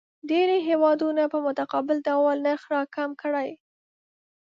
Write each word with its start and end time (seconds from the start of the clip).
ډېری 0.29 0.59
هیوادونه 0.69 1.23
په 1.33 1.37
متقابل 1.45 1.97
ډول 2.07 2.35
نرخ 2.45 2.63
راکم 2.75 3.09
کړي. 3.21 3.49